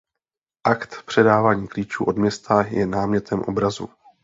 [0.63, 3.89] Akt předávání klíčů od města je námětem obrazu.